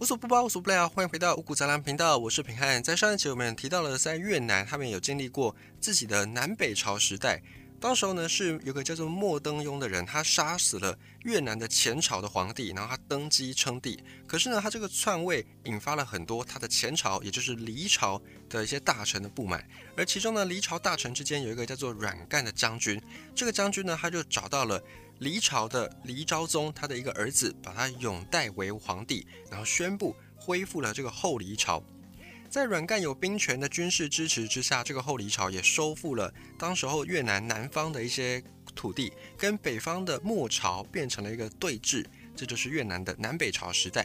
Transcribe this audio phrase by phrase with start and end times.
[0.00, 2.82] 无所不包，无所不聊，欢迎回到五谷杂粮频道，我是平汉。
[2.82, 7.42] 在上一集我们提到了，在越南他们有经历过自己的南北朝时代。
[7.80, 13.98] 当时候呢，是有个叫做莫登庸的人，他杀死了越南的前朝的皇帝，然后他登基称帝。
[14.26, 19.66] 可是呢，他这个篡位引发了很多他的前朝，也就是黎朝的一些大臣的不满。
[19.96, 23.00] 而其中呢，黎朝大臣之间有一个叫做阮干的将军，
[23.34, 24.78] 这个将军呢，他就找到了
[25.20, 31.82] 黎朝的黎昭宗他的一个儿子，把他拥戴为皇帝，然后宣布恢复了这个后黎朝。
[32.50, 38.42] 在阮干有兵权的军事支持之下，这个后黎朝也收复了当时候越南南方的一些
[38.74, 44.04] 土地，跟北方的末朝变成了一个对峙，这就是越南的南北朝时代。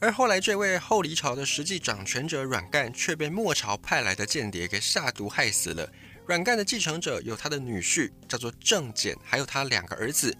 [0.00, 5.90] 而后来这位后黎朝的实际掌权者阮干，却被末朝派来的间谍给下毒害死了。
[6.26, 10.36] 阮干的继承者有他的女婿叫做郑简，还有他两个儿子。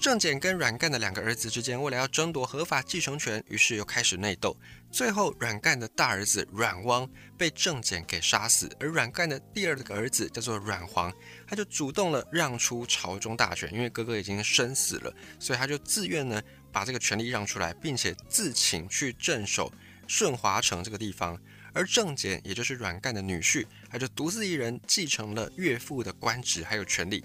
[0.00, 4.56] 郑简跟阮干的两个儿子之间，为了要争夺合法继承权，于是又开始内斗。
[4.92, 11.12] 最后，阮干的大儿子阮汪被郑简给杀死，而阮干的第二个儿子叫做阮黄，
[11.48, 16.40] 他就主动了让出朝中大权，因为哥哥已经身死了，所以他就自愿呢
[16.70, 19.72] 把这个权力让出来，并且自请去镇守
[20.06, 21.36] 顺华城这个地方。
[21.74, 27.24] 而郑简，也就是阮干的女婿，他就独自一人继承了岳父的官职还有权力。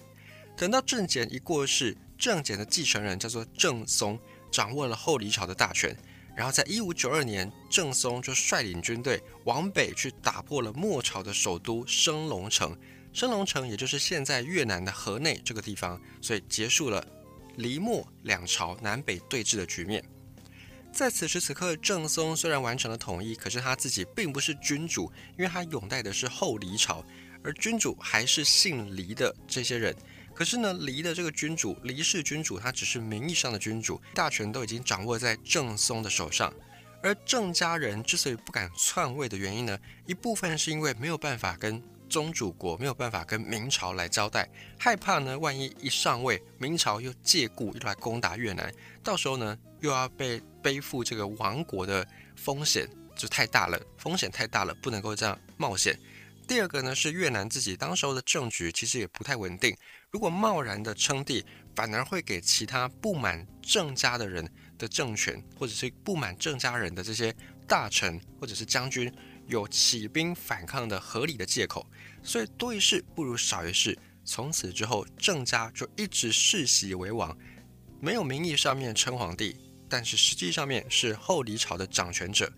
[0.57, 1.95] 等到郑简一过世。
[2.23, 4.17] 郑简的继承人叫做郑松，
[4.49, 5.93] 掌握了后黎朝的大权。
[6.33, 12.73] 然后在一五九二年，郑松就率领军队往北去打破了末朝的首都升龙城。
[13.11, 17.05] 升龙城也就是现在越南的河内这个地方，所以结束了
[17.57, 20.01] 黎末两朝南北对峙的局面。
[20.93, 27.03] 在此时此刻，郑松虽然完成了统一，可是他自己并不是君主，因为他拥戴的是后黎朝，
[27.43, 29.93] 而君主还是姓黎的这些人。
[30.33, 36.53] 可是呢，黎的这个君主，黎氏君主，他只是名义上的君主，大权都已经掌握在郑松的手上。
[37.01, 44.49] 而郑家人之所以不敢篡位的原因呢，一部分是因为没有办法跟宗主国，没有办法跟明朝来交代，
[44.79, 55.99] 害怕呢，万一一上位，明朝又借故又来攻打越南，到时候呢，又要被背负这个亡国的风险，就太大了，风险太大了，不能够这样冒险。
[56.45, 59.75] 第二个呢，是越南自己当时候的政局其实也不太稳定。
[60.11, 61.43] 如果贸然的称帝，
[61.75, 67.33] 反而会给其他不满郑家的人的政权，或者是不满郑家人的这些
[67.67, 69.11] 大臣或者是将军，
[69.47, 71.85] 有起兵反抗的合理的借口。
[72.21, 73.97] 所以多一事不如少一事。
[74.25, 77.35] 从此之后，郑家就一直世袭为王，
[77.99, 79.57] 没有名义上面称皇帝，
[79.89, 82.51] 但是实际上面是后黎朝的掌权者。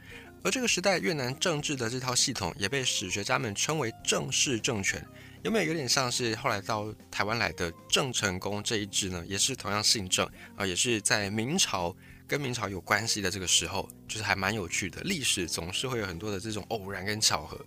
[0.45, 5.03] 而这个时代越南政治的这套系统，也被史学家们称为正氏政权。
[5.41, 9.25] 有没有有点像是后来到台湾来的郑成功这一支呢？
[9.28, 11.95] 也是同样姓郑啊，也是在明朝
[12.28, 15.01] 跟明朝有关系的这个时候，就是还蛮有趣的。
[15.01, 17.59] 历史总是会有很多的这种偶然跟巧合。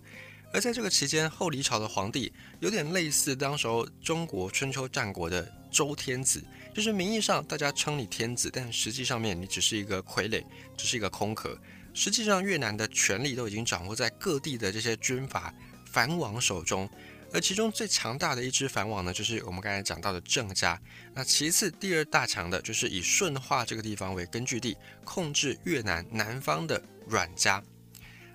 [0.53, 6.41] 而在这个期间，后黎朝的皇帝有点类似当时候中国春秋战国的周天子，
[6.73, 10.41] 就是名义上大家称你天子，但实际上面你只是一个傀儡，
[10.77, 11.59] 只是一个空壳。
[11.99, 15.53] 实际上，越南的权力都已经掌握在各地的这些军阀
[15.91, 16.89] 藩王手中。
[17.33, 20.79] 而其中最强大的一支藩王呢，就是我们刚才讲到的郑家。
[21.13, 27.61] 那其次第二大强的，就是以顺化这个地方为根据地，控制越南南方的阮家。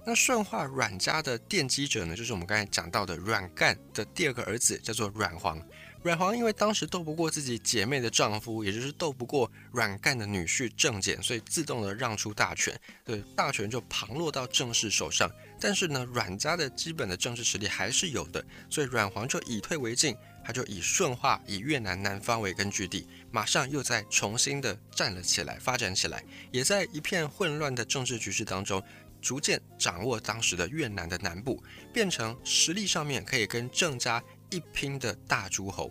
[0.05, 5.59] 那顺化阮家的奠基者呢，就是我们刚才讲到的阮干的第二个儿子，叫做阮黄。
[6.05, 15.31] 阮黄因为当时斗不过自己姐妹的丈夫，也就是斗不过阮干的女婿郑简，所以自动的让出大权，对大权就旁落到郑氏手上。
[15.59, 20.15] 但是呢，阮家的基本的政治实力还是有的，所以阮黄就以退为进，
[20.45, 26.23] 他就以顺化、以越南南方为根据地，马上又再重新的站了起来，发展起来，
[26.53, 28.83] 也在一片混乱的政治局势当中，
[29.23, 31.65] 逐渐掌握当时的越南的南部，
[31.95, 34.23] 变成实力上面可以跟郑家。
[34.55, 35.91] 一拼的大诸侯，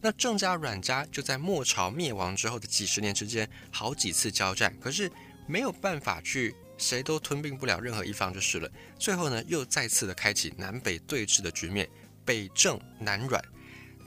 [0.00, 5.10] 那郑家、阮家就在末朝灭亡之后的几十年之间，好几次交战，可是
[5.48, 8.70] 没有办法去，谁都吞并不了任何一方就是了。
[9.00, 11.88] 最后呢，又再次的开启南北对峙的局面，
[12.24, 13.42] 北郑南阮，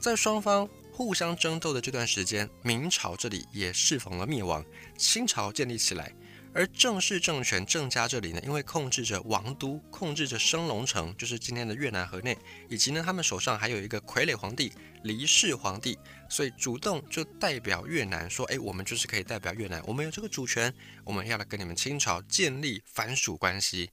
[0.00, 4.64] 在双方互相争斗的这段时间，明朝这里也适逢了灭亡，
[4.96, 6.10] 清朝建立起来。
[6.54, 12.36] 而郑氏政权郑家这里呢，因为控制着王都，控制着升龙城，就是今天的越南河内，
[12.68, 14.70] 以及呢他们手上还有一个傀儡皇帝
[15.02, 20.72] 黎氏皇帝，所以主动就代表越南说：“哎，我们就是可以代表越南，我们有这个主权，
[21.04, 23.90] 我们要来跟你们清朝建立藩属关系。”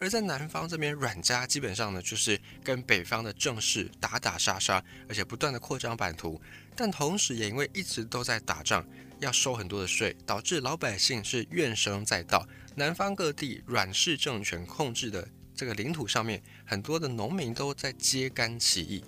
[0.00, 6.40] 而在南方这边，阮家基本上呢就是跟北方的郑氏打打杀杀，而且不断的扩张版图，
[6.76, 8.86] 但同时也因为一直都在打仗。
[9.20, 19.04] 要收很多的税，导致老百姓是怨声载道，南方各地阮氏政权控制的这个领土上面，很多的农民都在揭竿起义。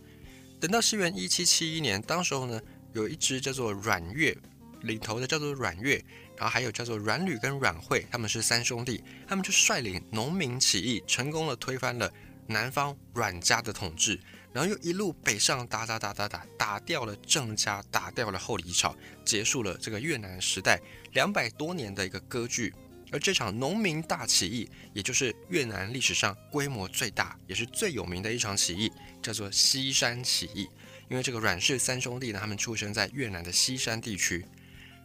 [0.60, 2.60] 等到西元一七七一年，当时候呢，
[2.92, 4.36] 有一支叫做阮岳，
[4.82, 6.04] 领头的叫做阮岳，
[6.36, 12.12] 然后还有叫做阮吕跟阮惠，他们是三兄弟，他们就率领农民起义，成功的推翻了
[12.46, 14.18] 南方阮家的统治。
[14.52, 20.80] 然后又一路北上，打打打打打，打掉了郑家，打掉了后黎朝，结束了这个越南时代
[21.12, 22.74] 两百多年的一个割据。
[23.12, 30.68] 而这场农民大起义，也就是越南历史上规模最大，也是最有名的一场起义，叫做西山起义。
[31.08, 34.44] 因为这个阮氏三兄弟呢，他们出生在越南的西山地区。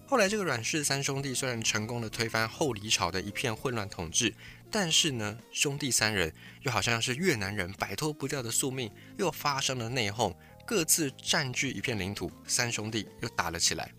[0.07, 4.31] 后来这个阮氏三兄弟虽然成功的推翻后黎朝的一片混乱统治。
[4.77, 10.36] 但是呢，兄弟三人又好像是越南人摆脱不掉的宿命，又发生了内讧，
[10.68, 13.89] 各自占据一片领土，三兄弟又打了起来。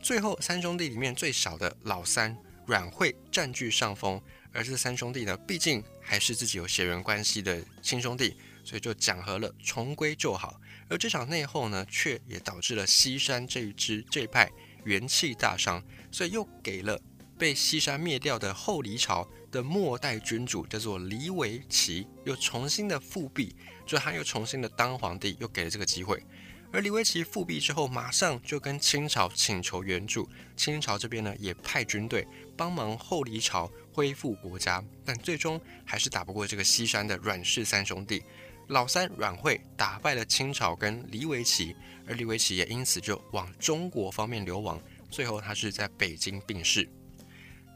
[0.00, 2.34] 最后，三兄弟里面最小的老三
[2.64, 4.18] 阮惠占据上风，
[4.54, 10.58] 而这三兄弟呢，毕竟还是自己有血缘关系的亲兄弟，所以就讲和了，重归旧好。
[10.88, 14.50] 而这场内讧呢，却也导致了西山这一支这一派
[14.84, 16.98] 元气大伤，所以又给了
[17.38, 19.28] 被西山灭掉的后黎朝。
[19.48, 23.54] 的末代君主叫做黎维奇，又重新的复辟，
[23.86, 26.22] 就他又重新的当皇帝，又给了这个机会。
[26.70, 38.22] 而黎维奇复辟之后，马上就跟清朝请求援助，清朝这边呢也派军队帮忙后黎朝恢复国家，但最终还是打不过这个西山的阮氏三兄弟。
[38.66, 41.74] 老三阮惠打败了清朝跟黎维奇，
[42.06, 44.78] 而黎维奇也因此就往中国方面流亡，
[45.08, 46.86] 最后他是在北京病逝。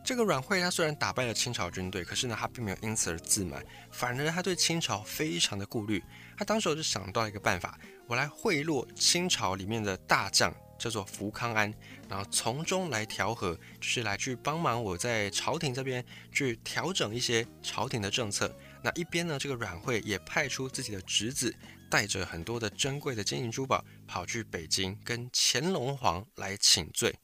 [0.02, 6.02] 这个阮惠，他虽然打败了清朝军队，可是呢，他并没有因此而自满，反而他对清朝非常的顾虑。
[6.37, 11.73] 他当时就想到一个办法，我来贿赂清朝里面的大将，叫做福康安，
[12.08, 18.52] 然后从中来调和，就是来去帮忙我在朝廷这边去调整一些朝廷的政策。
[18.82, 21.55] 那一边呢，这个阮惠也派出自己的侄子，
[21.91, 27.14] 带着很多的珍贵的金银珠宝，跑去北京跟乾隆皇来请罪。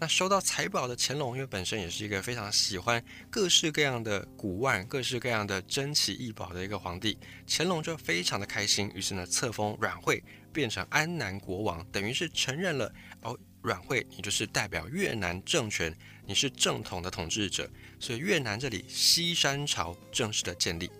[0.00, 10.24] 那收到财宝的乾隆，因为本身也是一个非常喜欢各式各样的古玩、各式各样的珍奇异宝的一个皇帝，乾隆就非常的开心，于是呢册封阮惠
[10.54, 15.94] 变成安南国王，等于是承认了哦，阮惠你就是代表越南政权，
[16.24, 17.68] 你是正统的统治者，
[17.98, 20.90] 所以越南这里西山朝正式的建立。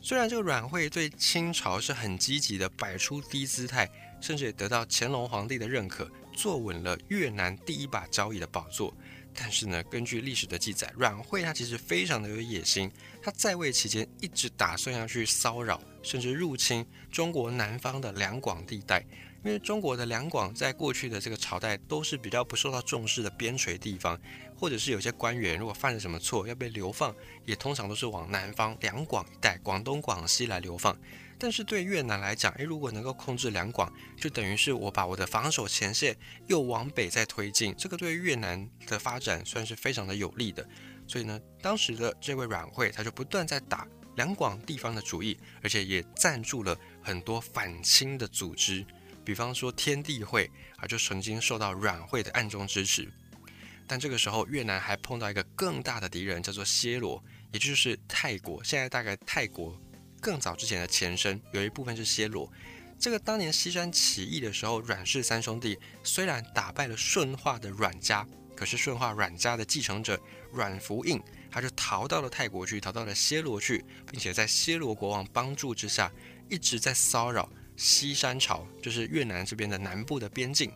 [0.00, 3.90] 虽然这个阮惠对清朝是很积极的，摆出低姿态，
[4.20, 6.08] 甚至也得到乾隆皇帝的认可。
[6.40, 8.96] 坐稳了越南第一把交椅的宝座，
[9.34, 12.90] 但是呢，根据历史的记载，阮惠他其实非常的有野心。
[13.22, 16.82] 他在位期间一直打算要去骚扰，甚至入侵
[17.12, 19.04] 中国南方的两广地带。
[19.44, 24.18] 因为中国的两广在过去的这个朝代都是比较不受到重视的边陲地方，
[24.56, 27.14] 或者是有些官员如果犯了什么错要被流放，
[27.44, 30.96] 也通常都是往南方两广一带，广东、广西来流放。
[31.40, 36.14] 但是对越南来讲，诶，如果能够控制两广，就等于是我把我的防守前线
[36.48, 40.68] 又往北再推进，这个对越南的发展算是非常的有利的。
[41.08, 48.84] 所以呢，当时的这位阮惠他就不断在打两广地方的主意，而且也赞助了很多反清的组织，
[49.24, 53.10] 比方说天地会啊，就曾经受到阮惠的暗中支持。
[53.86, 58.62] 但这个时候，越南还碰到一个更大的敌人，叫做暹罗，也就是泰国。
[58.62, 59.80] 现在大概泰国。
[60.20, 62.50] 更早之前的前身有一部分是暹罗。
[62.98, 70.20] 这个当年西山起义的时候，阮氏三兄弟虽然打败了顺化的阮家，可是顺化阮家的继承者
[70.52, 71.18] 阮福印，
[71.50, 76.12] 他就逃到了泰国去，逃到了暹罗去，并且在暹罗国王帮助之下，
[76.50, 80.70] 一直在骚扰西山朝，就是越南这边的南部的边境。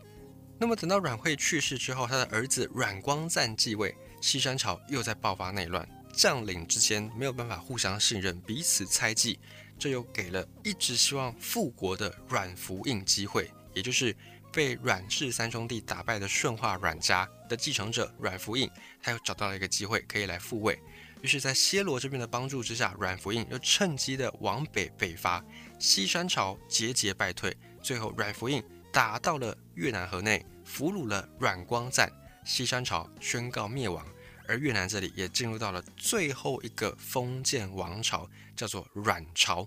[0.58, 5.86] 那么等到阮惠去世之后，他的儿子阮光赞继位，西山朝又在爆发内乱。
[6.14, 9.38] 将领之间没有办法互相信任，彼此猜忌，
[9.78, 14.16] 这又给了一直希望复国的阮福印机会，也就是
[14.52, 18.70] 被阮氏三兄弟打败的顺化阮家的继承者阮福印，
[19.02, 20.78] 他又找到了一个机会可以来复位。
[21.20, 25.42] 于是，在暹罗这边的帮助之下，阮福印又趁机的往北北伐，
[25.78, 32.12] 西山朝节节败退，最后阮福印打到了越南河内，俘虏了阮光赞，
[32.44, 34.06] 西山朝宣告灭亡。
[34.46, 39.66] 而越南这里也进入到了最后一个封建王朝，叫做阮朝，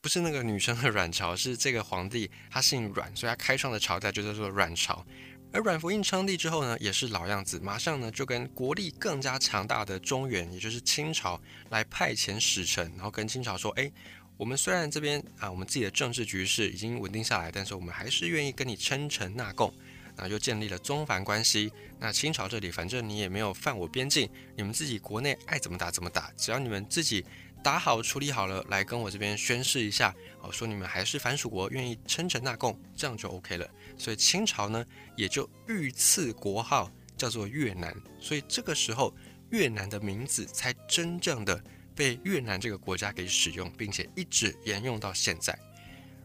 [0.00, 5.04] 不是那个女生的阮朝，是这个皇帝他姓阮，所以他开创的朝代就叫做阮朝。
[5.52, 11.40] 而阮福印称帝之后呢，也是老样子，马上呢就跟国力更加强大的中原，也就是清朝
[11.70, 13.90] 来派遣使臣，然后跟清朝说：“哎，
[14.36, 19.72] 我们虽然这边啊，我们自己的政治局势已经稳定下来，但是我们还是愿意跟你称臣纳贡。”
[20.16, 21.72] 然后又建立了宗藩关系。
[21.98, 27.24] 那清朝这里反正你也没有犯我边境，你们自己国内爱怎么打怎么打，只要你们自己
[27.62, 33.66] 打好处理好了，来跟我这边宣誓一下，哦，说你们还是藩属国，愿意称臣纳贡，这样就 OK 了。
[33.96, 34.84] 所以清朝呢
[35.16, 39.14] 也就御赐国号叫做越南，所以这个时候
[39.50, 41.62] 越南的名字才真正的
[41.94, 45.58] 被越南这个国家给使用，并且一直沿用到现在。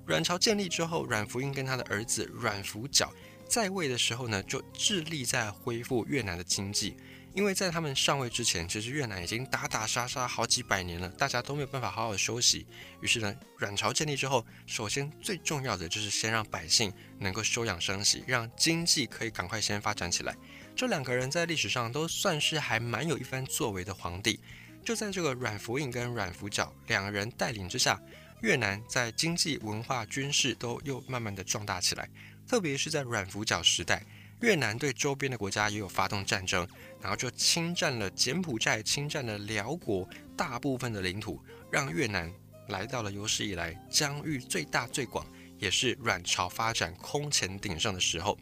[0.06, 3.14] 阮朝建立之后，阮福英跟他的儿子阮福角
[3.50, 6.96] 在位的时候呢，就致力在恢复越南的经济。
[7.34, 12.66] 因为在他们上位之前，其实越南已经打打杀杀好几百年了，大家都没有办法好好休息。
[13.02, 20.36] 于是呢，阮朝建立之后，首先最重要的就是先让百姓能够休养生息，让经济可以赶快先发展起来。
[20.76, 24.40] 这两个人在历史上都算是还蛮有一番作为的皇帝。
[24.84, 28.00] 就在这个阮福印跟阮福角两个人带领之下。
[28.42, 32.10] 越南在经济、文化、军事都又慢慢的壮大起来，
[32.50, 34.04] 特别是在阮福角时代，
[34.42, 36.68] 越南对周边的国家也有发动战争，
[37.00, 41.40] 然后就侵占了柬埔寨、侵占了辽国大部分的领土，
[41.72, 42.34] 让越南
[42.70, 45.24] 来到了有史以来疆域最大最广，
[45.60, 48.36] 也是阮朝发展空前鼎盛的时候。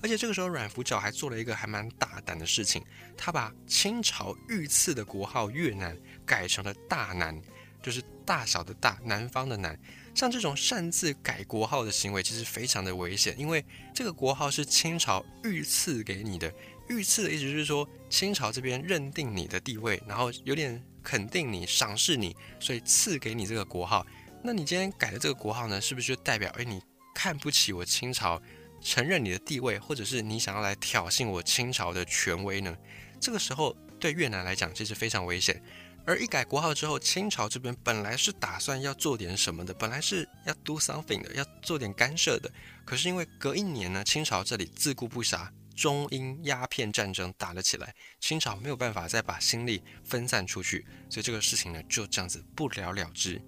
[0.00, 2.82] 而且这个时候，阮福角还做了一个还蛮大胆的事情，
[3.18, 7.38] 他把清朝御赐的国号越南改成了大南。
[7.82, 9.78] 就是大小的大，南方的南，
[10.16, 13.62] 像这种擅自改国号的行为，其实非常的危险，因为
[13.94, 16.50] 这个国号是清朝御赐给你的。
[16.88, 24.06] 御赐的意思就是说，清朝这边认定你的地位，然后有点肯定你、赏识你，所以赐给你这个国号。
[24.42, 26.80] 那你今天改的这个国号呢，是不是就代表，哎，你
[27.14, 28.40] 看不起我清朝，
[28.80, 32.74] 承认你的地位，或者是你想要来挑衅我清朝的权威呢？
[33.20, 35.62] 这个时候对越南来讲，其实非常危险。
[36.06, 42.50] 而一改国号之后，清朝这边本来是打算要做点什么的，本来是要 do something 的，要做点干涉的。
[42.84, 53.42] 可是因为隔一年呢，清朝这里自顾不暇，中英鸦片战争打了起来，清朝没有办法再把心力分散出去，所以这个事情呢就这样子不了了之。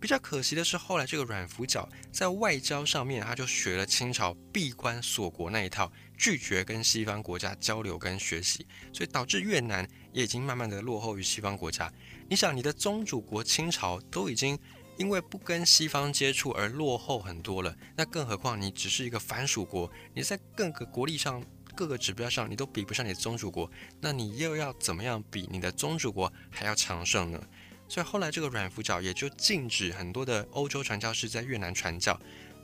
[0.00, 11.92] 比较可惜的是，后来这个阮福角在外交上面，他就学了清朝闭关锁国那一套，拒绝跟西方国家交流跟学习，所以导致越南也已经慢慢的落后于西方国家。
[12.28, 14.58] 你想，你的宗主国清朝都已经
[14.96, 21.42] 因为不跟西方接触而落后很多了，那更何况你只是一个藩属国，你在各个国力上、
[21.74, 27.42] 各个指标上你都比不上你的宗主国，那你又要怎么样比你的宗主国还要强盛呢？
[27.88, 32.20] 所以后来这个阮福角也就禁止很多的欧洲传教士在越南传教，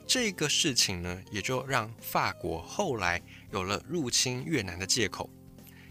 [0.07, 5.29] 这个事情呢，也就让法国后来有了入侵越南的借口。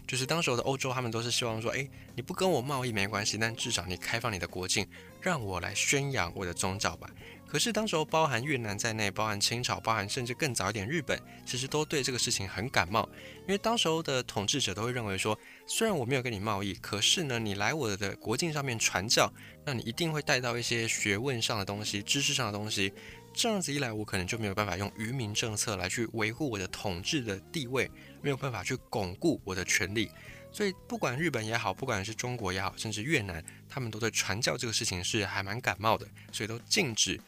[0.07, 4.87] 就是当时的欧洲，他们都是希望说，哎，你不跟我贸易没关系，但至少你开放你的国境，
[5.21, 7.09] 让我来宣扬我的宗教吧。
[7.45, 13.07] 可是当时候包含越南在内，包含清朝，包含甚至更早一点日本，其实都对这个事情很感冒，
[13.41, 19.31] 因为当时候的统治者都会认为说，虽然我没有跟你贸易，可是呢，你来我的国境上面传教，
[19.65, 22.91] 那你一定会带到一些学问上的东西、知识上的东西，
[23.33, 27.89] 这样子一来，我可能就没有办法用愚民政策来去维护我的统治的地位，
[28.21, 30.09] 没有办法去巩固我的权利。
[30.51, 37.19] 所以，不管日本也好，不管是中国也好，甚至越南，他们都对传教这个事情是还蛮感冒的，所以都禁止。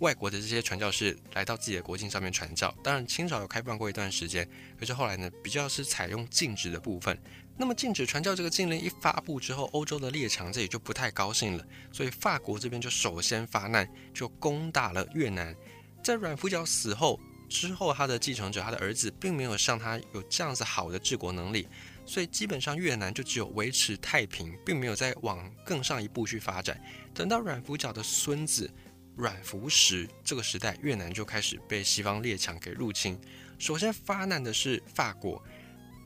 [0.00, 4.46] 外国的这些传教士来到自己的国境上面传教，当然清朝有开放过一段时间，
[4.78, 7.16] 可是后来呢，比较是采用禁止的部分。
[7.56, 15.56] 那么禁止传教这个禁令一发布之后，欧洲的列强这里就不太高兴了，所以法国这边就首先发难，就攻打了越南。
[16.02, 17.18] 在阮福角死后
[17.48, 21.66] 之后，他的继承者他的儿子并没有像他有这样子好的治国能力，
[22.06, 26.80] 所以基本上越南就只有维持太平，并没有再往更上一步去发展。
[27.12, 28.70] 等到阮福角的孙子。
[29.16, 33.16] 阮福时这个时代，越南就开始被西方列强给入侵。
[33.60, 35.40] 首先发难的是法国，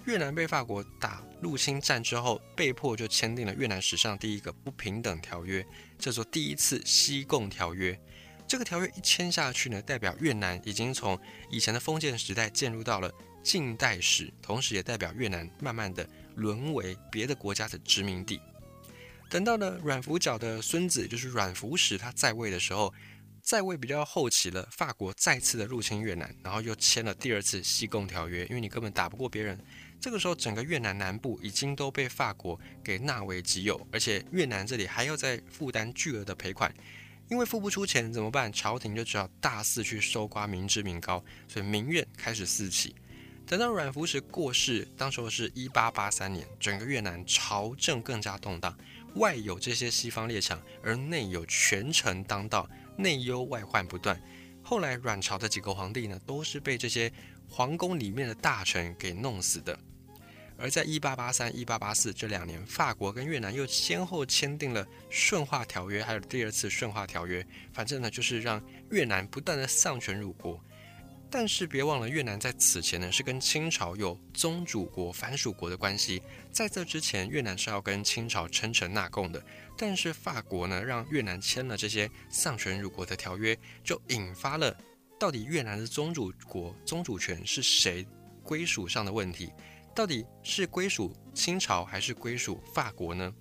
[0.05, 5.67] 越南被法国打入侵战之后，被迫就签订了越南史上第一个不平等条约，
[5.99, 7.99] 叫做第一次西贡条约。
[8.49, 13.13] 这个条约一签下去呢，代表越南已经从以前的封建时代进入到了
[13.43, 18.41] 近代史，同时也代表越南慢慢的沦为别的国家的殖民地。
[19.29, 22.93] 等到呢，阮福角的孙子就是阮福时，他在位的时候，
[23.43, 29.63] 在位比较后期了，法国再次的入侵越南，然后又签了第二次西贡条约，因为你根本打不过别人。
[30.01, 36.73] 这个时候，整个越南南部已经都被法国给纳为己有，而且越南这里还要再负担巨额的赔款，
[37.29, 38.51] 因为付不出钱怎么办？
[38.53, 42.95] 朝廷就只好大肆去搜刮民脂民膏，所以民怨开始四起。
[43.47, 48.77] 等到阮福时过世，当时候是一八八三年，整个越南朝政更加动荡。
[49.15, 54.21] 外有这些西方列强，而内有权臣当道，内忧外患不断。
[54.63, 57.11] 后来阮朝的几个皇帝呢，都是被这些
[57.49, 59.79] 皇宫里面的大臣给弄死的。
[60.59, 67.47] 而在一八八三、一八八四这两年，法国跟越南又先后签订了顺化条约，还有第二次顺化条约。
[67.73, 68.61] 反正呢，就是让
[68.91, 70.61] 越南不断的丧权辱国。
[71.31, 76.21] 但是别忘了，越南在此前呢是跟清朝有宗主国、藩属国的关系。
[76.51, 79.41] 在这之前，越南是要跟清朝称臣纳贡的。
[79.77, 84.75] 但是法国呢，让越南签了这些丧权辱国的条约，就引发了
[85.21, 88.05] 到底越南的宗主国、宗主权是谁
[88.43, 89.53] 归属上的问题。
[89.99, 93.35] 到底是归属清朝还是归属法国呢？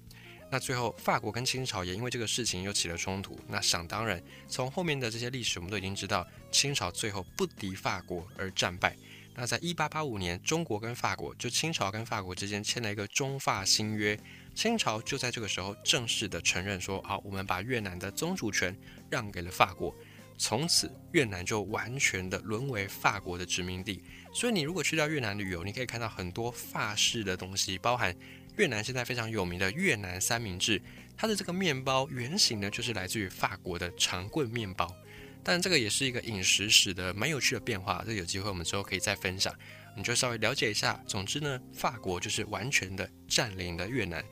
[0.50, 3.40] 那最后法国跟清朝也因为这个事情又起了冲突。
[3.48, 8.98] 那想当然，从后面的这些历史我们都已经知道，清朝最后不敌法国而战败。
[9.36, 14.20] 那在一八八五年，中国跟法国就清朝跟法国之间签了一个中法新约，
[14.56, 18.76] 清朝就在这个时候正式的承认说，好，我们把越南的宗主权
[19.12, 19.94] 让给了法国。
[20.38, 24.04] 从此，越南就完全的沦为法国的殖民地。
[24.34, 28.16] 所以，你如果去到越南旅游，你可以看到很多法式的东西，包含
[28.56, 30.82] 越南现在非常有名的越南三明治，
[31.18, 34.96] 它的这个面包原型呢，就是来自于法国的长棍面包。
[35.44, 39.54] 但这个也是一个饮食史的蛮有趣的变化，这有机会我们之后可以再分享。
[39.96, 41.02] 你就稍微了解一下。
[41.08, 44.24] 总之呢，法国就是完全的占领了越南，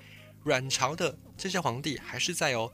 [0.43, 2.71] 阮朝的这些皇帝还是在哦。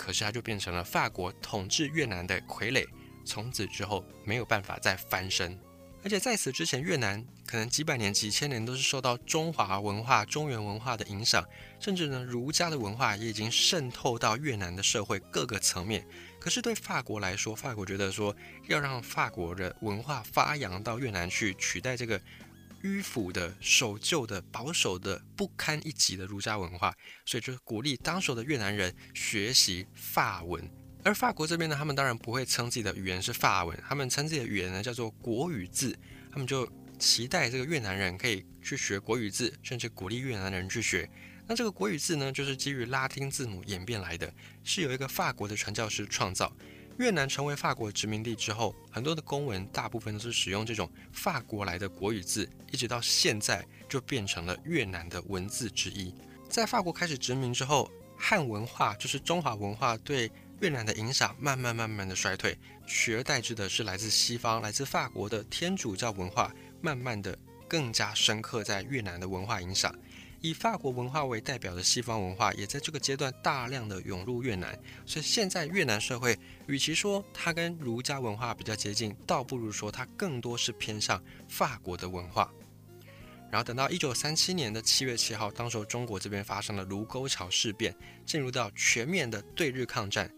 [0.00, 2.86] 可是他就变成了法国统治越南的傀儡，
[3.22, 5.58] 从此之后没有办法再翻身。
[6.02, 11.46] 而且在此之前，越南可能几百年、几千年都是受到中华文化、中原文化的影响，
[11.78, 16.02] 甚至呢儒家的文化也已经渗透到越南的社会各个层面。
[16.40, 18.34] 可是对法国来说，法国觉得说
[18.68, 22.18] 要让法国的文化发扬到越南去，取代这个。
[22.82, 26.94] 迂腐的、守旧的、保守的、不堪一击的儒家文化，
[27.26, 30.68] 所以就鼓励当时的越南人学习法文。
[31.02, 35.98] 而法国这边呢，他们当然不会称自己的语言是法文，他们称自己的语言呢叫做国语字。
[36.30, 41.08] 他们就期待这个越南人可以去学国语字，甚至鼓励越南人去学。
[41.46, 44.32] 那这个国语字呢，就是基于拉丁字母演变来的，
[44.62, 46.54] 是有一个法国的传教士创造。
[47.00, 56.14] 越南成为法国殖民地之后，很多的公文大部分都是使用这种法国来的国语字，一直到现在就变成了越南的文字之一。
[56.50, 62.54] 在法国开始殖民之后，汉文化就是中华文化对越南的影响慢慢慢慢的衰退，
[62.86, 67.34] 取而代之的是来自西方、来自法国的天主教文化，慢慢的
[67.66, 69.90] 更加深刻在越南的文化影响。
[70.42, 74.78] 以法国文化为代表的西方文化，也在这个阶段大量的涌入越南。
[75.04, 82.50] 所以现在越南社会，与其说它跟儒家文化比较接近，倒不如说它更多是偏向法国的文化。
[83.50, 90.30] 然后等到一九三七年的七月七号，当时中国这边发生了卢沟桥事变，进入到全面的对日抗战。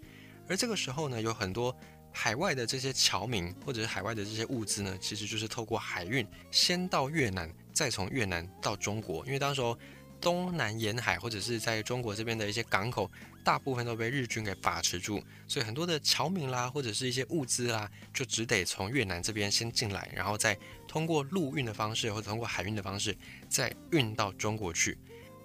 [0.49, 1.77] 而这个时候呢，有很多
[2.11, 7.49] 海外的这些侨民或者是海外的这些物资呢，其实就是透过海运先到越南。
[7.73, 9.79] 再从越南到中国，因为当时候
[10.21, 13.11] 东南沿海或者是在中国这边的一些港口，
[13.43, 20.57] 大部分都被日军给把持住，所以很多的侨民啦，或者是一些物资啦，就只得从越南这边先进来，然后再
[20.87, 23.17] 通过陆运的方式或者通过海运的方式
[23.49, 24.97] 再运到中国去。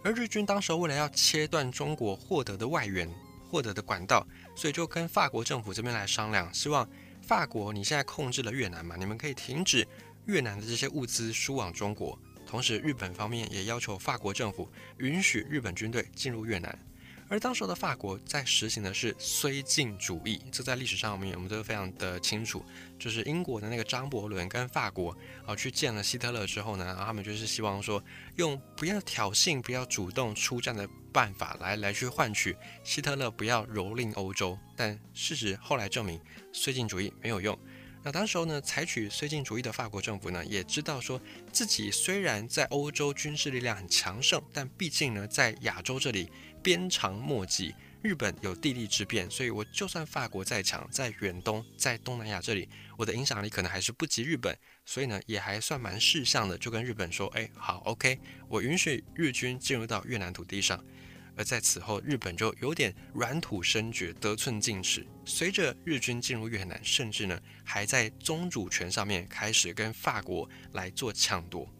[0.03, 3.09] 而日军当时为了要切断中国获得的外援、
[3.49, 6.87] 获得的管道，所以就跟法国政府这边来商量，希望
[7.23, 9.85] 法国你现在控制了越南嘛，你们可以停止。
[10.27, 16.77] 越南的这些物资输往中国，同时日本方面也要求法国政府允许日本军队进入越南。
[17.29, 22.63] 而当时的法国在实行的是绥靖主义，这在历史上面我们都非常的清楚。
[22.97, 25.13] 就是英国的那个张伯伦跟法国
[25.45, 28.01] 啊去见了希特勒之后呢，他们就是希望说
[28.37, 34.57] 用不要挑衅、不要主动出战的办法来来去换取希特勒不要蹂躏欧洲。
[34.77, 36.17] 但事实后来证明，
[36.53, 37.59] 绥靖主义没有用。
[38.07, 46.31] 那当时候呢，采取绥靖主义的法国政府呢，也知道说自己虽然在欧洲军事力量很强盛，但毕竟呢，在亚洲这里
[46.63, 58.17] 鞭长莫及，日本有地利之便，所以我就算法国再强，在远东，在东南亚这里，我的影响力可能还是不及日本，所以呢，也还算蛮识相的，就跟日本说，哎，好，OK，
[58.47, 60.81] 我允许日军进入到越南土地上。
[61.37, 65.05] 而在此后，日本就有点软土生绝，得寸进尺。
[65.23, 71.71] 随着日军进入越南，甚至呢还在宗主权上面开始跟法国来做抢夺。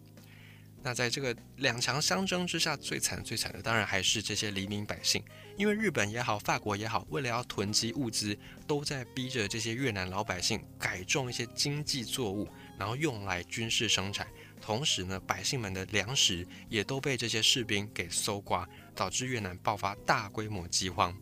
[0.80, 5.20] 那在这个两强相争之下，最惨最惨的当然还是这些黎民百姓，
[5.56, 14.28] 因为日本也好，法国也好，为了要囤积物资，都在逼着这些越南老百姓改种一些经济作物，然后用来军事生产。
[14.60, 18.68] 同时呢，百姓们的粮食也都被这些士兵给搜刮。
[18.98, 21.16] 导致越南爆发大规模饥荒，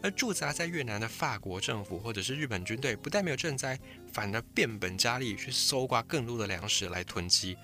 [0.00, 3.76] 而驻扎在越南的法国政府或者是日本军队，不但没有赈灾，
[4.12, 7.56] 反而变本加厉去搜刮更多的粮食来囤积。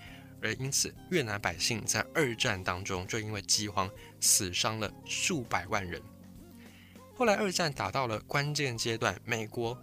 [0.43, 3.89] 而因此，越南百姓在二战当中就因为饥荒
[4.21, 6.03] 死伤了数百万人。
[7.15, 9.81] 后来二战打到了关键阶段，美国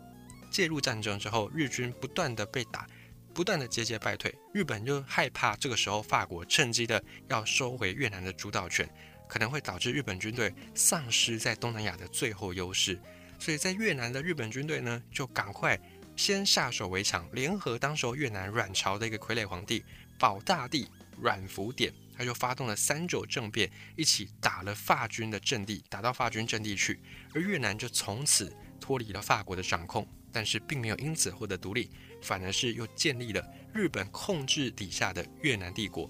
[0.51, 2.85] 介入战争之后，日军不断的被打，
[3.33, 4.33] 不断的节节败退。
[4.53, 8.87] 日本就害怕这个时候法国趁机的要收回越南的主导权，
[9.27, 12.99] 可能会导致日本军队丧失在东南亚的最后优势。
[13.39, 15.79] 所以在越南的日本军队呢，就赶快
[16.15, 19.83] 先下手为强，联合当时候越南阮朝的一个傀儡皇帝
[20.19, 20.87] 保大帝
[21.19, 21.93] 阮福典。
[22.15, 26.99] 他就发动了三九政变，一起打了法军的阵地，打到法军阵地去，
[27.33, 31.89] 而越南就从此脱离了法国的掌控，但是并没有因此获得独立，
[32.21, 36.07] 反而是又建立了日本控制底下的越南帝国。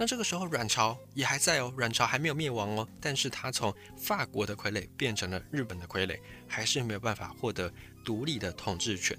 [0.00, 7.70] 那这个时候阮朝也还在哦，阮朝还没有灭亡哦，但是他从法国的傀儡变成了日本的傀儡，还是没有办法获得
[8.02, 9.14] 独立的统治权。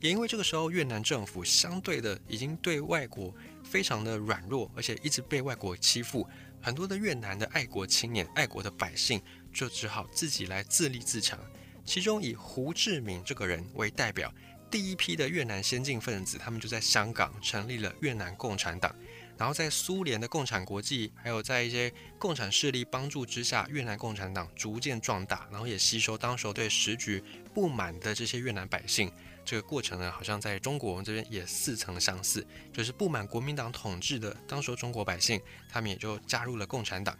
[0.00, 3.32] 也因为这个时候越南政府相对的已经对外国。
[3.62, 6.28] 非常的软弱，而且一直被外国欺负，
[6.62, 9.20] 很多的越南的爱国青年、爱国的百姓
[9.52, 11.36] 就只好自己来自立自强。
[11.84, 14.32] 其中以胡志明这个人为代表，
[14.70, 18.94] 第一批的越南先进分子，他们就在香港成立了越南共产党。
[19.38, 27.22] 然后在苏联的共产国际，还有在一些共产势力帮助之下，越南共产党逐渐壮大，然后也吸收当时对时局
[27.54, 29.12] 不满的这些越南百姓。
[29.44, 37.16] 这个过程呢，好像在中国这边也似曾相似，就是不满国民党统治的当时中国百姓，他们也就加入了共产党。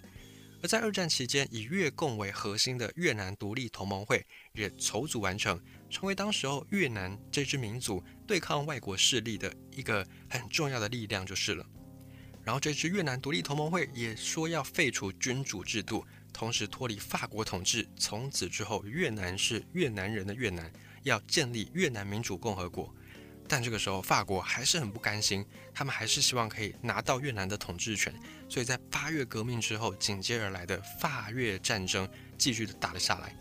[0.62, 11.64] 而在二战期间，以越共为核心的越南独立同盟会也筹组完成，成为当时候越南这支民族对抗外国势力的一个很重要的力量就是了。
[12.46, 20.72] 然后这支越南独立同盟会也说要废除君主制度，同时脱离法国统治，从此之后越南是越南人的越南。
[21.02, 22.92] 要建立越南民主共和国，
[23.48, 28.14] 但这个时候法国还是很不甘心，他们还是希望可以拿到越南的统治权，
[28.48, 33.36] 所以在八月革命之后，紧接而来的法越战争继续的打了下来。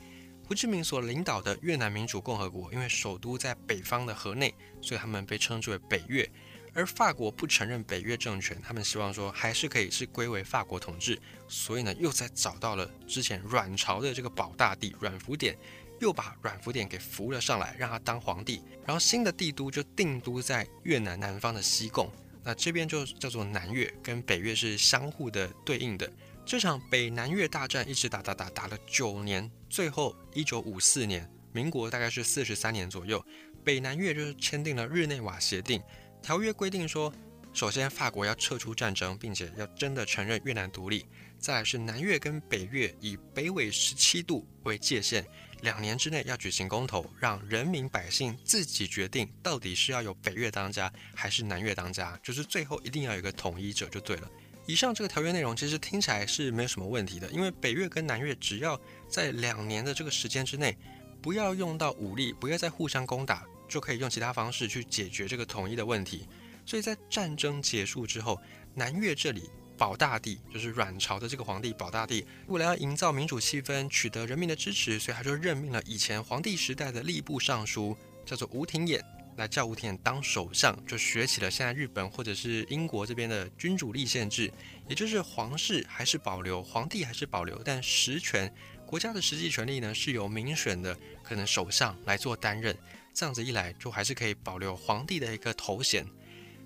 [0.48, 6.28] 胡志明所领导的越南民主共和国，因为首都在北方的河内，所以他们被称之为北越。
[6.76, 15.58] 而法国不承认北越政权，他们希望说还是可以是归为法国统治，所以呢，又在找到了之前阮朝的这个保大帝阮福典。
[16.02, 22.12] 又把阮福典给扶了上来，让他当皇帝，然后新的帝都就定都在越南南方的西贡，
[22.44, 26.12] 那这边就叫做南越，跟北越是相互的对应的。
[26.46, 33.26] 这场北南越大战一直打打打打了九年，最后一九五四年，民国大概是四十三年左右，
[33.64, 35.82] 北南越就是签订了日内瓦协定，
[36.26, 37.14] 条约规定说，
[37.54, 41.06] 首先法国要撤出战争，并且要真的承认越南独立，
[41.38, 45.24] 再来是南越跟北越以北纬十七度为界限。
[45.62, 54.28] 两年之内要举行公投，让人民百姓自己决定到底是要有北越当家还是南越当家，就是最后一定要有一个统一者就对了。
[54.66, 60.76] 以上这个条约内容其实听起来是没有什么问题的，因为北越跟南越只要在两年的这个时间之内，
[61.22, 66.28] 不要用到武力，不要再互相攻打，就可以用其他方式去解决这个统一的问题。
[66.66, 68.40] 所以在战争结束之后，
[68.74, 69.50] 南越这里。
[69.78, 77.94] 保大帝就是阮朝的这个皇帝，保大帝为了要营造民主气氛，取得人民的支持，所以他就任命了以前皇帝时代的吏部尚书，
[78.26, 79.02] 叫做吴廷琰，
[79.36, 84.50] 来叫吴廷琰当首相，就学起了现在日本或者是英国这边的君主立宪制，
[84.88, 88.50] 也就是皇室还是保留，皇帝还是保留，但实权
[88.86, 92.74] 国家的实际权力呢是由民选的可能首相来做担任，
[93.16, 96.06] 这样子一来就还是可以保留皇帝的一个头衔。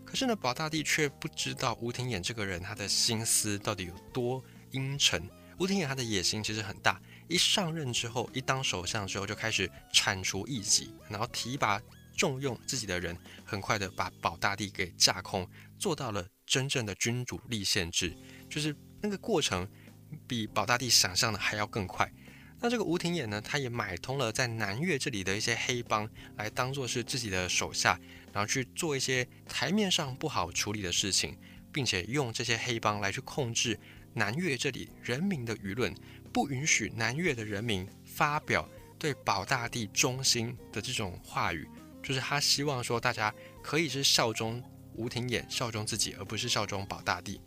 [0.03, 5.29] 可是呢，保大帝却不知道吴廷琰这个人他的心思到底有多阴沉。
[5.59, 11.79] 吴廷琰他的野心其实很大，一上任之后，一当首相之后就开始铲除异己，然后提拔
[12.17, 18.17] 重用自己的人，很快的把保大帝给架空，做到了真正的君主立宪制，
[18.49, 19.69] 就是那个过程
[20.27, 22.11] 比保大帝想象的还要更快。
[22.61, 27.99] 那这个吴廷琰呢，他也买通了在南越这里的一些黑帮，来当做是自己的手下。
[28.31, 31.35] 然后去做一些台面上不好处理的事情，
[31.73, 33.79] 并且用这些黑帮来去控制
[34.13, 35.91] 南越这里人民的舆论，
[36.31, 38.69] 不允许南越的人民发表
[38.99, 41.67] 对保大帝忠心的这种话语，
[42.03, 47.41] 就是他希望说大家可以是效忠吴廷琰，效忠自己，而不是效忠保大帝。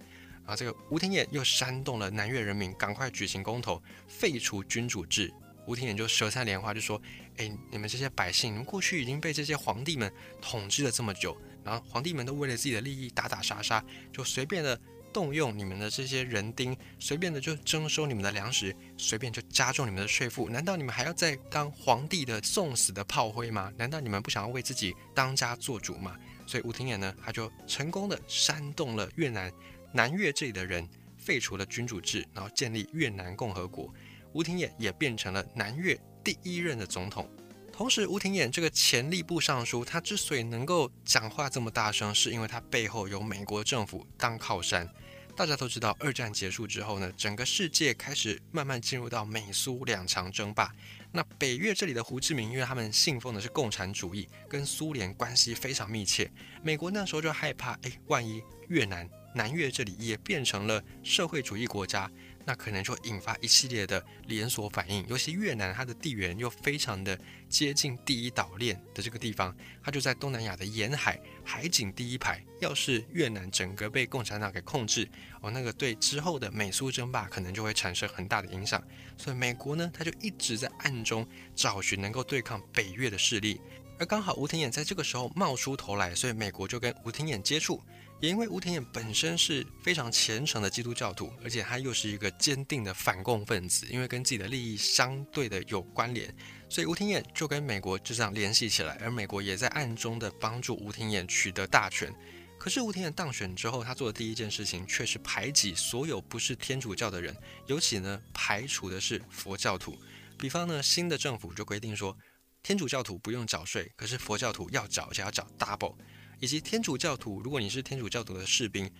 [0.45, 5.33] 啊，这个吴廷琰又煽动了南越人民赶快举行公投，废除君主制。
[5.67, 7.01] 吴廷琰就舌灿莲花，就说
[7.39, 14.79] ：“哎，你们这些百姓，你们过去已经被这些皇帝们统治了这么久，然后皇帝们都为了自己的利益打打杀杀，就随便的
[15.13, 23.73] 动用你们的这些人丁，随便的就征收你们的粮食，随便就加重你们的税负，难道你们还要再当皇帝的送死的炮灰吗？
[23.77, 26.17] 难道你们不想要为自己当家做主吗？
[26.45, 29.51] 所以吴廷琰呢，他就成功的煽动了越南
[29.93, 33.93] 南越这里的人废除了君主制，然后建立越南共和国。
[34.33, 37.31] 吴廷琰也变成了南越第一任的总统。
[37.73, 44.89] 同时，吴廷琰这个前吏部尚书，他之所以能够讲话这么大声，是因为他背后有美国政府当靠山。
[45.35, 50.71] 大家都知道，二战结束之后呢，整个世界开始慢慢进入到美苏两强争霸。
[51.11, 56.31] 那北越这里的胡志明，因为他们信奉的是共产主义，跟苏联关系非常密切。
[56.63, 62.11] 美国那时候就害怕，哎，万一越南南越这里也变成了社会主义国家。
[62.45, 67.17] 那可能就引发一系列的连锁反应，尤其越南它的地缘又非常的
[67.49, 72.43] 接近第一岛链的这个地方，它就在东南亚的沿海海景第一排。
[72.59, 75.09] 要是越南整个被共产党给控制，
[75.41, 78.83] 哦，那个对之后的美苏争霸可能就会产生很大的影响。
[79.17, 83.61] 所以美国呢，他就一直在暗中找寻能够对抗北越的势力，
[84.01, 87.81] 而刚好吴廷琰在这个时候冒出头来，所以美国就跟吴廷琰接触。
[88.23, 96.33] 也因为吴廷琰本身是非常虔诚的基督教徒，而且他又是一个坚定的反共分子，因为跟自己的利益相对的有关联，
[96.69, 102.15] 所以吴廷琰就跟美国就这样联系起来，而美国也在暗中的帮助吴廷琰取得大权。
[102.61, 109.99] 可是吴廷琰当选之后，他做的第一件事情却是排挤所有不是天主教的人，尤其呢排除的是佛教徒。
[110.39, 112.17] 比方呢，新的政府就规定说，
[112.63, 115.97] 天主教徒不用缴税，可是佛教徒要缴，而且要缴 double。
[116.43, 118.91] 以及天主教徒，如果你是天主教徒的士兵，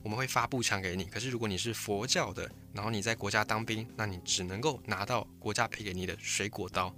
[0.00, 1.06] 我们会发步枪给你。
[1.06, 6.94] 可是如果你是佛教的，然后你在国家当兵，那你只能够拿到国家配给你的水果刀。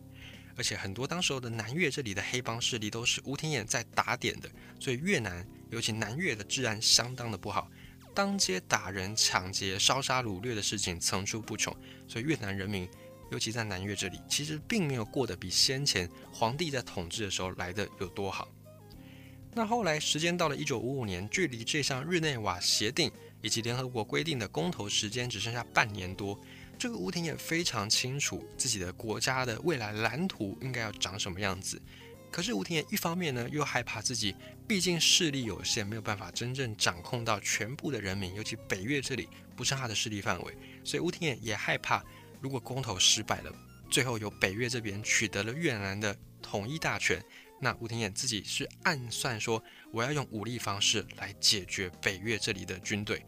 [0.54, 7.70] 而且很多当时候的南越这里的黑帮势力都是吴廷琰在打点的，所以越南尤其南越的治安相当的不好，
[8.14, 11.74] 当街打人、抢劫、烧杀掳掠的事情层出不穷。
[12.06, 12.87] 所以越南人民，
[13.30, 18.46] 尤其在南越这里，其实并没有过得比先前皇帝在统治的时候来的有多好。
[19.57, 26.38] 那后来，时间到了一九五五年，距离这项日内瓦协定以及联合国规定的公投时间只剩下半年多。
[26.79, 31.81] 这个吴廷琰非常清楚自己的国家的未来蓝图应该要长什么样子。
[32.31, 34.37] 可是吴廷琰一方面呢，又害怕自己
[34.69, 40.55] 毕竟势力有限，没有办法真正掌控到全部的人民，尤其北越这里不是他的势力范围。
[40.85, 42.05] 所以吴廷琰也害怕，
[42.42, 43.51] 如果公投失败了，
[43.90, 47.25] 最后由北越这边取得了越南的统一大权。
[47.61, 53.25] 那吴廷琰自己是暗算说，我要用武力方式来解决北越这里的军队，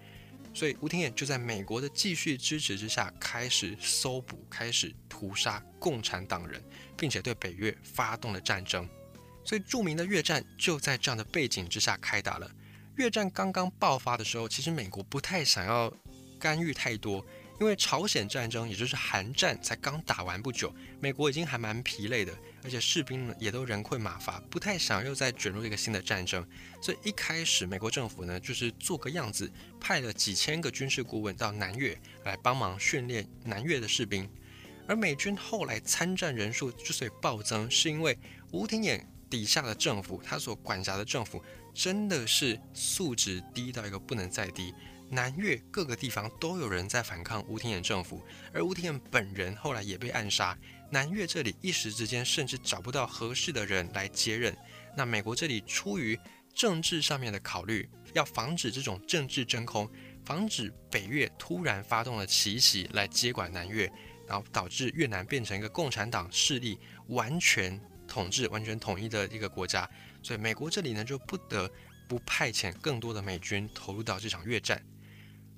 [0.52, 6.62] 所以吴廷琰就在美国的继续支持之下，开始搜捕，开始屠杀共产党人，
[6.96, 8.88] 并且对北越发动了战争。
[9.44, 12.50] 所以著名的越战就在这样的背景之下开打了。
[12.96, 15.90] 越战刚刚爆发的时候，其实美国不太想要
[16.38, 17.24] 干预太多。
[17.60, 26.46] 因为朝鲜战争，也就是韩战，才刚打完不久，美国已经还蛮疲累的，而且士兵呢也都人困马乏，不太想又再卷入一个新的战争。
[26.82, 34.28] 所以一开始，美国政府呢就是做个样子，派了几千个军事顾问到南越来帮忙训练南越的士兵。
[34.86, 38.18] 而美军后来参战人数之所以暴增，是因为
[38.52, 41.44] 吴廷琰底下的政府，他所管辖的政府
[41.74, 44.74] 真的是素质低到一个不能再低。
[45.10, 50.56] 南越各个地方都有人在反抗吴廷琰政府，而吴廷琰本人后来也被暗杀。
[50.90, 54.56] 南越这里一时之间甚至找不到合适的人来接任。
[54.96, 56.18] 那美国这里出于
[56.54, 59.90] 政治上面的考虑，要防止这种政治真空，
[60.24, 63.90] 防止北越突然发动了奇袭来接管南越，
[64.26, 69.88] 然后导致越南变成一个共产党势力完全统治、完全统一的一个国家。
[70.22, 71.70] 所以美国这里呢就不得
[72.08, 74.82] 不派遣更多的美军投入到这场越战。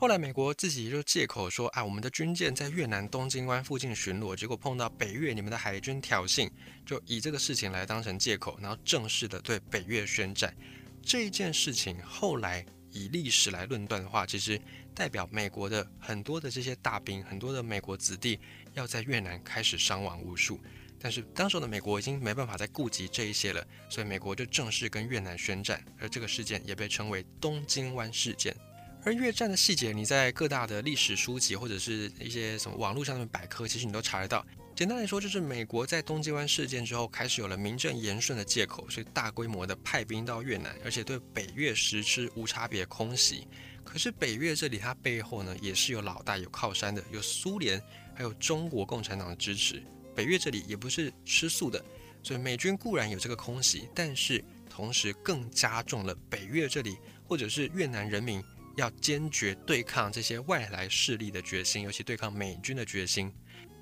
[0.01, 6.51] 后来，美国自己就借口说：“啊，我们的军舰在越南东京湾附近巡逻，结果碰到北越你们的海军挑衅，
[6.87, 10.57] 就以这个事情来当成借口，然后正式的对北越宣战。
[11.03, 14.59] 这一件事情后来以历史来论断的话，其实
[14.95, 18.41] 代表美国的很多的这些大兵，很多的美国子弟
[18.73, 20.59] 要在越南开始伤亡无数。
[20.99, 28.57] 但是当时的美国已经没办法再顾及这一些了，所以美国就正式跟越南宣战，而这个事件也被称为东京湾事件。”
[29.03, 34.47] 而越战的细节，你在各大的历史书籍或者是一些什么网络上的百科，其实你都查得到。
[34.77, 43.47] 简单来说，就是美国在东京湾事件之后，开始有了名正言顺的借口，所以大规模的派兵到越南，而且对北越实施无差别空袭。
[43.85, 47.83] 可是北越这里，它背后呢也是有老大、有靠山的，有苏联，
[48.15, 49.83] 还有中国共产党的支持。
[50.15, 51.83] 北越这里也不是吃素的，
[52.23, 58.43] 所以美军固然有这个空袭，但是同时更加重了北越这里或者是越南人民。
[58.81, 63.33] 要坚决对抗这些外来势力的决心，尤其对抗美军的决心。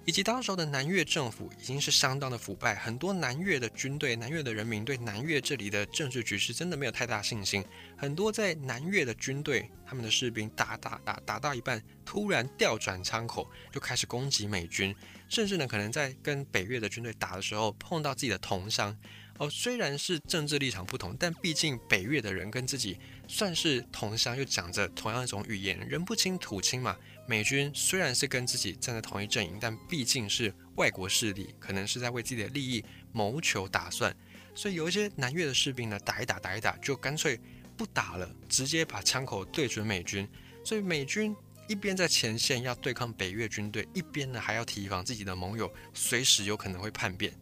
[0.05, 7.63] 以及当时候的南越政府已经是相当的腐败，很多南越的军队、南越的人民对南越这里的政治局势真的没有太大信心。
[7.95, 14.97] 很多在南越的军队，他们的士兵打打打打到一半，突然调转枪口，就开始攻击美军，
[15.29, 18.97] 甚至呢可能在跟北越的军队打的时候碰到自己的同乡。
[19.37, 26.97] 哦，虽然是政治立场不同，但毕竟北越的人跟自己算是同乡，又讲着同样一种语言，人不亲土亲嘛。
[27.27, 34.17] 美军虽然是跟自己站在同一阵营，但毕竟是外国势力，可能是在为自己的利益谋求打算，
[34.55, 37.39] 所以有一些南越的士兵呢，打一打打一打，就干脆
[37.77, 40.27] 不打了，直接把枪口对准美军。
[40.65, 41.37] 所以美军
[41.69, 47.33] 一边在前线要对抗北越军队，一边呢还要提防自己的盟友随时有可能会叛变。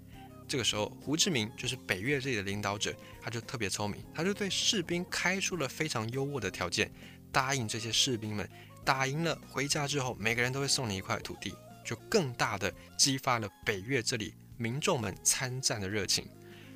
[0.49, 6.91] 这个时候，胡志明就是北越这里的领导者，他就特别聪明，他就对士兵开出了非常优渥的条件，
[7.33, 8.49] 答应这些士兵们。
[8.85, 11.53] 打赢了，回家之后，每个人都会送你一块土地，
[11.85, 16.25] 就更大的激发了北越这里民众们参战的热情。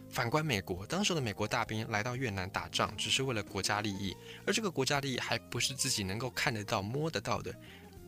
[0.09, 7.55] 反观美国，当时的美国大兵来到越南打仗，只是为了国家利益，而这个国家利益还不是自己能够看得到、摸得到的。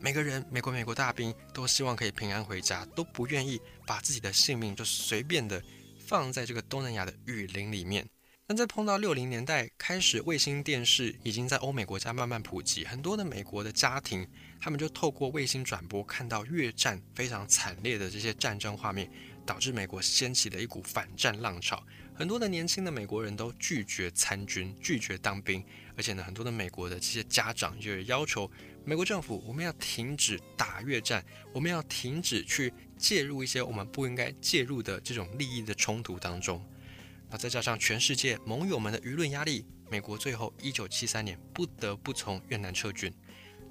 [0.03, 5.63] 每个人，美国美国大兵都希望可以平安回家，都不愿意把自己的性命就随便的
[5.97, 8.05] 放在这个东南亚的雨林里面。
[8.45, 14.27] 那在碰到六零年代开始，卫星电视已经在欧美国家慢慢普及，很多的美国的家庭，
[14.59, 19.09] 他们就透过卫星转播看到越战非常惨烈的这些战争画面，
[19.45, 21.81] 导致美国掀起了一股反战浪潮。
[22.15, 25.63] 很多的年轻的美国人都拒绝参军，拒绝当兵，
[25.97, 28.49] 而且呢，很多的美国的这些家长就要求
[28.85, 36.63] 美国政府，我们要停止打越战，我们要停止去介入一些我们不应该介入的这种利益的冲突当中。
[37.31, 43.11] 那再加上全世界盟友们的舆论压力，美国最后一九七三年不得不从越南撤军。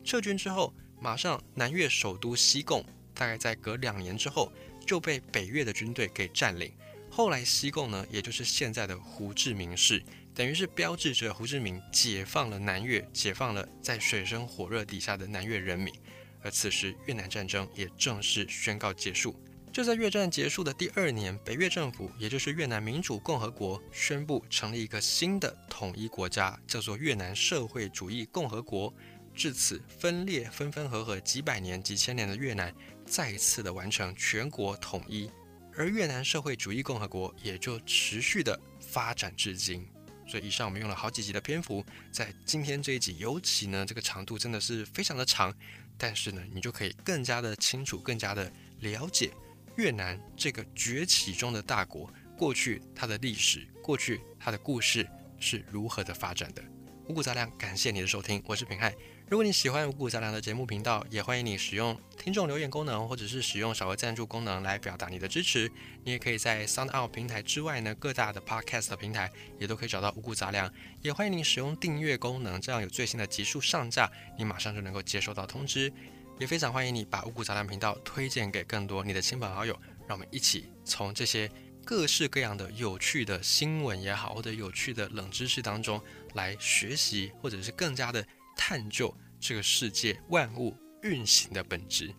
[0.02, 4.52] 撤军之后，马上南越首都西贡，大概在隔两年之后
[4.84, 6.72] 就被北越的军队给占领。
[7.14, 10.02] 后来西贡呢，也就是现在的胡志明市，
[10.34, 15.92] 等于是标志着胡志明解放了南越，解放了在水深火热底下的南越人民。
[16.40, 19.38] 而此时越南战争也正式宣告结束。
[19.70, 28.92] 就在越战结束的第二年，北越政府，也就是越南民主共和国，宣布成立一个新的统一国家，叫做越南社会主义共和国。
[29.34, 35.30] 至此，分裂分分合合几百年、几千年的越南，再一次的完成全国统一，
[35.76, 39.86] 而越南社会主义共和国也就持续的发展至今。
[40.26, 45.54] 所以，以上我们用了好几集的篇幅，在今天这一集，尤其呢，这个长度真的是非常的长，
[45.98, 49.30] 但是呢，你就可以更加的清楚、更加的了解。
[49.76, 55.06] 越南这个崛起中的大国，过去它的历史，过去它的故事
[55.40, 56.62] 是如何的发展的？
[57.08, 58.94] 五谷杂粮，感谢你的收听，我是平汉。
[59.28, 65.70] 如果你喜欢五谷杂粮的节目频道，也欢迎你使用听众留言功能，或者是使用小额赞助功能来表达你的支持。
[66.04, 70.72] 你也可以在 SoundOut 平台之外呢，各大的 Podcast 平台也都可以找到五谷杂粮。
[71.02, 75.92] 也欢迎你使用订阅功能，这样有最新的集数上架，你马上就能够接收到通知。
[76.38, 79.74] 也非常欢迎你把五谷杂粮频道推荐给更多你的亲朋好友，
[80.06, 81.50] 让我们一起从这些
[81.84, 86.00] 各式各样的有趣的新闻也好，或者有趣的冷知识当中
[86.34, 88.24] 来学习，或者是更加的
[88.56, 92.14] 探究这个世界万物运行的本质。